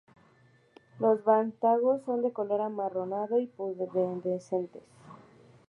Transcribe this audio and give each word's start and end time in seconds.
Los 0.99 1.23
vástagos 1.23 2.01
son 2.05 2.23
de 2.23 2.33
color 2.33 2.59
amarronado 2.61 3.39
y 3.39 3.45
pubescentes. 3.45 4.81